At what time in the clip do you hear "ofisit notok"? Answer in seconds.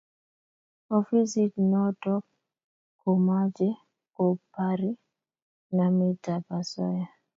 0.97-2.23